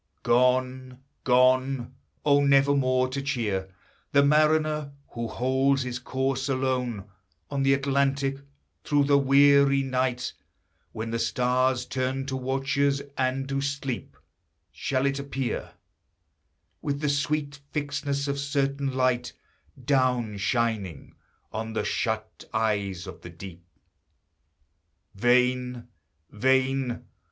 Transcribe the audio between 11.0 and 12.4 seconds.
the stars turn to